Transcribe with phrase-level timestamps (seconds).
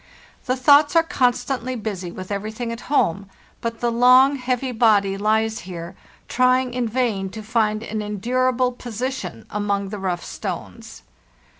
[0.47, 3.29] The thoughts are constantly busy with everything at home,
[3.61, 5.95] but the long, heavy body lies here
[6.27, 11.03] trying in vain to find an endur able position among the rough stones.